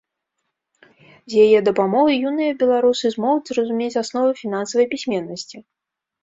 [1.33, 5.57] З яе дапамогай юныя беларусы змогуць зразумець асновы фінансавай пісьменнасці.